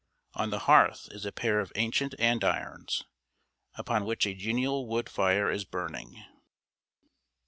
On 0.33 0.49
the 0.49 0.61
hearth 0.65 1.07
is 1.11 1.27
a 1.27 1.31
pair 1.31 1.59
of 1.59 1.71
ancient 1.75 2.15
andirons, 2.19 3.03
upon 3.75 4.03
which 4.03 4.25
a 4.25 4.33
genial 4.33 4.87
wood 4.87 5.07
fire 5.07 5.51
is 5.51 5.63
burning. 5.63 6.25